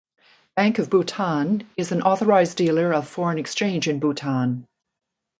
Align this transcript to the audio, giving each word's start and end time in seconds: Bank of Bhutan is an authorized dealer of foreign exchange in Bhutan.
Bank 0.55 0.79
of 0.79 0.89
Bhutan 0.89 1.69
is 1.77 1.91
an 1.91 2.01
authorized 2.01 2.57
dealer 2.57 2.91
of 2.91 3.07
foreign 3.07 3.37
exchange 3.37 3.87
in 3.87 3.99
Bhutan. 3.99 4.65